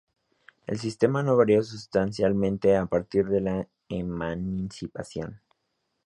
El 0.65 0.79
sistema 0.79 1.21
no 1.21 1.37
varió 1.37 1.61
sustancialmente 1.61 2.75
a 2.75 2.87
partir 2.87 3.27
de 3.27 3.39
la 3.39 3.67
emancipación. 3.87 5.39